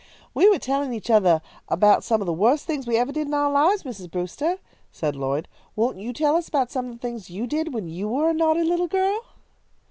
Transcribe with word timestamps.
"We 0.33 0.49
were 0.49 0.57
tellin' 0.57 0.91
each 0.93 1.11
othah 1.11 1.41
about 1.69 2.03
some 2.03 2.21
of 2.23 2.25
the 2.25 2.33
worst 2.33 2.65
things 2.65 2.87
we 2.87 2.95
evah 2.97 3.11
did 3.13 3.27
in 3.27 3.33
ou' 3.35 3.51
lives, 3.51 3.83
Mrs. 3.83 4.09
Brewster," 4.09 4.57
said 4.91 5.15
Lloyd. 5.15 5.47
"Won't 5.75 5.97
you 5.99 6.11
tell 6.11 6.35
us 6.35 6.47
about 6.47 6.71
some 6.71 6.87
of 6.87 6.93
the 6.93 6.99
things 6.99 7.29
you 7.29 7.45
did 7.45 7.71
when 7.71 7.87
you 7.87 8.07
were 8.09 8.27
a 8.31 8.33
naughty 8.33 8.63
little 8.63 8.87
girl?" 8.87 9.21